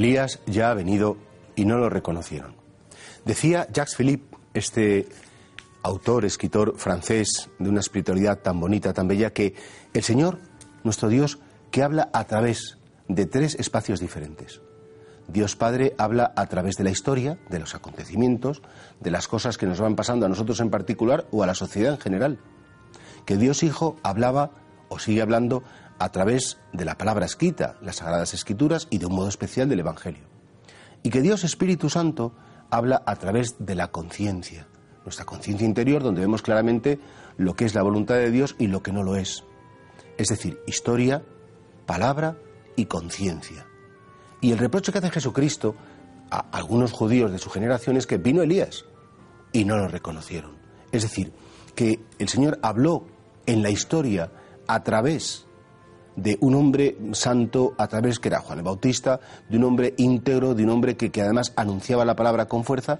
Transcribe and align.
Elías 0.00 0.40
ya 0.46 0.70
ha 0.70 0.74
venido 0.74 1.18
y 1.56 1.66
no 1.66 1.76
lo 1.76 1.90
reconocieron. 1.90 2.54
Decía 3.26 3.66
Jacques 3.70 3.96
Philippe, 3.96 4.34
este 4.54 5.06
autor, 5.82 6.24
escritor 6.24 6.78
francés 6.78 7.50
de 7.58 7.68
una 7.68 7.80
espiritualidad 7.80 8.38
tan 8.38 8.58
bonita, 8.58 8.94
tan 8.94 9.08
bella, 9.08 9.34
que 9.34 9.54
el 9.92 10.02
Señor, 10.02 10.38
nuestro 10.84 11.10
Dios, 11.10 11.38
que 11.70 11.82
habla 11.82 12.08
a 12.14 12.24
través 12.24 12.78
de 13.08 13.26
tres 13.26 13.56
espacios 13.56 14.00
diferentes. 14.00 14.62
Dios 15.28 15.54
Padre 15.54 15.94
habla 15.98 16.32
a 16.34 16.46
través 16.46 16.76
de 16.76 16.84
la 16.84 16.90
historia, 16.90 17.38
de 17.50 17.58
los 17.58 17.74
acontecimientos, 17.74 18.62
de 19.00 19.10
las 19.10 19.28
cosas 19.28 19.58
que 19.58 19.66
nos 19.66 19.80
van 19.80 19.96
pasando 19.96 20.24
a 20.24 20.30
nosotros 20.30 20.60
en 20.60 20.70
particular 20.70 21.26
o 21.30 21.42
a 21.42 21.46
la 21.46 21.54
sociedad 21.54 21.92
en 21.92 22.00
general. 22.00 22.38
Que 23.26 23.36
Dios 23.36 23.62
Hijo 23.62 23.96
hablaba 24.02 24.52
o 24.88 24.98
sigue 24.98 25.20
hablando 25.20 25.62
a 26.00 26.08
través 26.08 26.58
de 26.72 26.86
la 26.86 26.96
palabra 26.96 27.26
escrita, 27.26 27.76
las 27.82 27.96
Sagradas 27.96 28.32
Escrituras 28.32 28.88
y 28.90 28.96
de 28.96 29.06
un 29.06 29.14
modo 29.14 29.28
especial 29.28 29.68
del 29.68 29.80
Evangelio. 29.80 30.24
Y 31.02 31.10
que 31.10 31.20
Dios 31.20 31.44
Espíritu 31.44 31.90
Santo 31.90 32.32
habla 32.70 33.02
a 33.04 33.16
través 33.16 33.56
de 33.58 33.74
la 33.74 33.88
conciencia, 33.88 34.66
nuestra 35.04 35.26
conciencia 35.26 35.66
interior, 35.66 36.02
donde 36.02 36.22
vemos 36.22 36.40
claramente 36.40 36.98
lo 37.36 37.54
que 37.54 37.66
es 37.66 37.74
la 37.74 37.82
voluntad 37.82 38.14
de 38.14 38.30
Dios 38.30 38.56
y 38.58 38.68
lo 38.68 38.82
que 38.82 38.92
no 38.92 39.02
lo 39.02 39.16
es. 39.16 39.44
Es 40.16 40.28
decir, 40.28 40.58
historia, 40.66 41.22
palabra 41.84 42.38
y 42.76 42.86
conciencia. 42.86 43.66
Y 44.40 44.52
el 44.52 44.58
reproche 44.58 44.92
que 44.92 44.98
hace 44.98 45.10
Jesucristo 45.10 45.74
a 46.30 46.46
algunos 46.50 46.92
judíos 46.92 47.30
de 47.30 47.38
su 47.38 47.50
generación 47.50 47.98
es 47.98 48.06
que 48.06 48.16
vino 48.16 48.40
Elías 48.40 48.86
y 49.52 49.66
no 49.66 49.76
lo 49.76 49.86
reconocieron. 49.86 50.56
Es 50.92 51.02
decir, 51.02 51.30
que 51.74 52.00
el 52.18 52.28
Señor 52.30 52.58
habló 52.62 53.06
en 53.44 53.62
la 53.62 53.68
historia 53.68 54.32
a 54.66 54.82
través 54.82 55.46
de 56.16 56.36
un 56.40 56.54
hombre 56.54 56.96
santo, 57.12 57.74
a 57.78 57.86
través 57.88 58.18
que 58.18 58.28
era 58.28 58.40
Juan 58.40 58.58
el 58.58 58.64
Bautista, 58.64 59.20
de 59.48 59.56
un 59.56 59.64
hombre 59.64 59.94
íntegro, 59.96 60.54
de 60.54 60.64
un 60.64 60.70
hombre 60.70 60.96
que, 60.96 61.10
que 61.10 61.22
además 61.22 61.52
anunciaba 61.56 62.04
la 62.04 62.16
palabra 62.16 62.46
con 62.46 62.64
fuerza, 62.64 62.98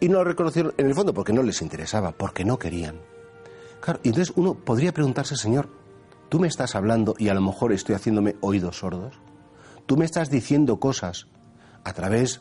y 0.00 0.08
no 0.08 0.18
lo 0.18 0.24
reconocieron 0.24 0.74
en 0.76 0.86
el 0.86 0.94
fondo 0.94 1.12
porque 1.12 1.32
no 1.32 1.42
les 1.42 1.62
interesaba, 1.62 2.12
porque 2.12 2.44
no 2.44 2.58
querían. 2.58 3.00
Claro, 3.80 4.00
y 4.02 4.08
entonces 4.08 4.32
uno 4.36 4.54
podría 4.54 4.92
preguntarse, 4.92 5.36
Señor, 5.36 5.68
tú 6.28 6.38
me 6.38 6.48
estás 6.48 6.74
hablando 6.74 7.14
y 7.18 7.28
a 7.28 7.34
lo 7.34 7.40
mejor 7.40 7.72
estoy 7.72 7.94
haciéndome 7.94 8.36
oídos 8.40 8.78
sordos. 8.78 9.14
Tú 9.86 9.96
me 9.96 10.04
estás 10.04 10.30
diciendo 10.30 10.78
cosas 10.78 11.26
a 11.84 11.92
través 11.92 12.40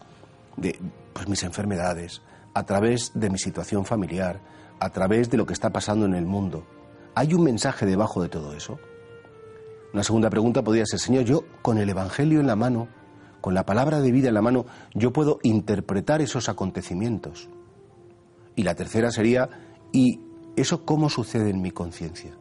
de 0.58 0.80
pues, 1.13 1.27
mis 1.27 1.43
enfermedades, 1.43 2.21
a 2.53 2.63
través 2.63 3.11
de 3.13 3.30
mi 3.30 3.38
situación 3.38 3.85
familiar, 3.85 4.41
a 4.80 4.89
través 4.89 5.30
de 5.30 5.38
lo 5.38 5.45
que 5.45 5.53
está 5.53 5.71
pasando 5.71 6.05
en 6.05 6.15
el 6.15 6.25
mundo. 6.25 6.65
¿Hay 7.15 7.33
un 7.33 7.43
mensaje 7.43 7.85
debajo 7.85 8.21
de 8.21 8.30
todo 8.30 8.53
eso? 8.53 8.80
Una 9.93 10.03
segunda 10.03 10.30
pregunta 10.30 10.63
podría 10.63 10.85
ser, 10.85 10.99
Señor, 10.99 11.23
yo 11.23 11.43
con 11.61 11.77
el 11.77 11.89
Evangelio 11.89 12.39
en 12.39 12.47
la 12.47 12.55
mano, 12.55 12.88
con 13.41 13.53
la 13.53 13.66
palabra 13.66 14.02
de 14.02 14.11
vida 14.11 14.27
en 14.27 14.33
la 14.33 14.41
mano, 14.41 14.66
yo 14.93 15.13
puedo 15.13 15.39
interpretar 15.43 16.21
esos 16.21 16.49
acontecimientos. 16.49 17.49
Y 18.55 18.63
la 18.63 18.75
tercera 18.75 19.11
sería, 19.11 19.49
¿y 19.93 20.19
eso 20.55 20.83
cómo 20.83 21.09
sucede 21.09 21.49
en 21.49 21.61
mi 21.61 21.71
conciencia? 21.71 22.31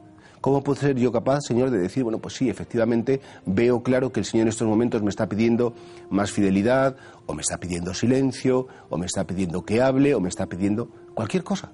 ¿Cómo 0.41 0.63
puedo 0.63 0.81
ser 0.81 0.97
yo 0.97 1.13
capaz, 1.13 1.43
Señor, 1.43 1.71
de 1.71 1.79
decir, 1.79 2.03
bueno, 2.03 2.19
pues 2.19 2.35
sí, 2.35 2.49
efectivamente, 2.49 3.21
veo 3.47 3.83
claro 3.83 4.13
que 4.13 4.21
el 4.21 4.27
Señor 4.27 4.43
en 4.43 4.49
estos 4.49 4.69
momentos 4.69 5.03
me 5.03 5.11
está 5.11 5.29
pidiendo 5.29 5.75
más 6.11 6.31
fidelidad, 6.31 6.97
o 7.27 7.35
me 7.35 7.43
está 7.43 7.59
pidiendo 7.59 7.95
silencio, 7.95 8.67
o 8.89 8.99
me 8.99 9.07
está 9.07 9.25
pidiendo 9.25 9.65
que 9.65 9.83
hable, 9.83 10.15
o 10.15 10.21
me 10.21 10.29
está 10.29 10.47
pidiendo 10.47 10.89
cualquier 11.15 11.43
cosa? 11.43 11.73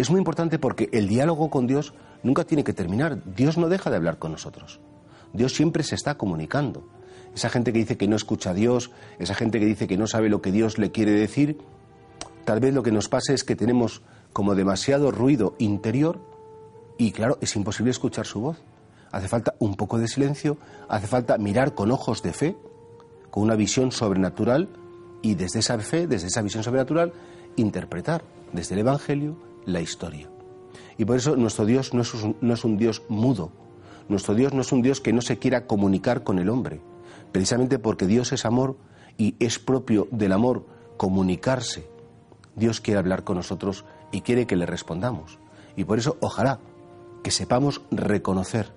Es 0.00 0.08
muy 0.08 0.16
importante 0.16 0.58
porque 0.58 0.88
el 0.92 1.08
diálogo 1.08 1.50
con 1.50 1.66
Dios 1.66 1.92
nunca 2.22 2.44
tiene 2.44 2.64
que 2.64 2.72
terminar. 2.72 3.22
Dios 3.36 3.58
no 3.58 3.68
deja 3.68 3.90
de 3.90 3.96
hablar 3.96 4.18
con 4.18 4.32
nosotros. 4.32 4.80
Dios 5.34 5.52
siempre 5.52 5.82
se 5.82 5.94
está 5.94 6.16
comunicando. 6.16 6.88
Esa 7.34 7.50
gente 7.50 7.70
que 7.70 7.80
dice 7.80 7.98
que 7.98 8.08
no 8.08 8.16
escucha 8.16 8.52
a 8.52 8.54
Dios, 8.54 8.92
esa 9.18 9.34
gente 9.34 9.60
que 9.60 9.66
dice 9.66 9.86
que 9.86 9.98
no 9.98 10.06
sabe 10.06 10.30
lo 10.30 10.40
que 10.40 10.52
Dios 10.52 10.78
le 10.78 10.90
quiere 10.90 11.12
decir, 11.12 11.58
tal 12.46 12.60
vez 12.60 12.72
lo 12.72 12.82
que 12.82 12.92
nos 12.92 13.10
pase 13.10 13.34
es 13.34 13.44
que 13.44 13.56
tenemos 13.56 14.00
como 14.32 14.54
demasiado 14.54 15.10
ruido 15.10 15.54
interior 15.58 16.18
y 16.96 17.12
claro, 17.12 17.36
es 17.42 17.54
imposible 17.54 17.90
escuchar 17.90 18.24
su 18.24 18.40
voz. 18.40 18.56
Hace 19.12 19.28
falta 19.28 19.54
un 19.58 19.74
poco 19.74 19.98
de 19.98 20.08
silencio, 20.08 20.56
hace 20.88 21.08
falta 21.08 21.36
mirar 21.36 21.74
con 21.74 21.90
ojos 21.90 22.22
de 22.22 22.32
fe, 22.32 22.56
con 23.30 23.42
una 23.42 23.54
visión 23.54 23.92
sobrenatural 23.92 24.70
y 25.20 25.34
desde 25.34 25.58
esa 25.58 25.78
fe, 25.78 26.06
desde 26.06 26.28
esa 26.28 26.40
visión 26.40 26.64
sobrenatural, 26.64 27.12
interpretar 27.56 28.24
desde 28.54 28.76
el 28.76 28.80
Evangelio 28.80 29.49
la 29.66 29.80
historia. 29.80 30.28
Y 30.98 31.04
por 31.04 31.16
eso 31.16 31.36
nuestro 31.36 31.64
Dios 31.64 31.94
no 31.94 32.02
es, 32.02 32.14
un, 32.14 32.36
no 32.40 32.54
es 32.54 32.64
un 32.64 32.76
Dios 32.76 33.02
mudo, 33.08 33.52
nuestro 34.08 34.34
Dios 34.34 34.52
no 34.52 34.60
es 34.60 34.72
un 34.72 34.82
Dios 34.82 35.00
que 35.00 35.12
no 35.12 35.22
se 35.22 35.38
quiera 35.38 35.66
comunicar 35.66 36.24
con 36.24 36.38
el 36.38 36.48
hombre, 36.48 36.80
precisamente 37.32 37.78
porque 37.78 38.06
Dios 38.06 38.32
es 38.32 38.44
amor 38.44 38.76
y 39.16 39.36
es 39.38 39.58
propio 39.58 40.08
del 40.10 40.32
amor 40.32 40.66
comunicarse. 40.96 41.88
Dios 42.56 42.80
quiere 42.80 42.98
hablar 42.98 43.24
con 43.24 43.36
nosotros 43.36 43.84
y 44.12 44.22
quiere 44.22 44.46
que 44.46 44.56
le 44.56 44.66
respondamos. 44.66 45.38
Y 45.76 45.84
por 45.84 45.98
eso, 45.98 46.16
ojalá 46.20 46.58
que 47.22 47.30
sepamos 47.30 47.82
reconocer 47.90 48.72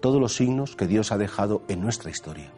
todos 0.00 0.20
los 0.20 0.36
signos 0.36 0.76
que 0.76 0.86
Dios 0.86 1.12
ha 1.12 1.18
dejado 1.18 1.62
en 1.68 1.80
nuestra 1.80 2.10
historia. 2.10 2.52